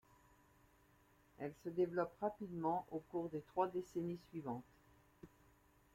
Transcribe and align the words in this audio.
Elle 1.37 1.53
se 1.63 1.69
développe 1.69 2.15
rapidement 2.21 2.87
au 2.89 2.97
cours 3.11 3.29
des 3.29 3.41
trois 3.53 3.67
décennies 3.67 4.17
suivantes. 4.31 4.65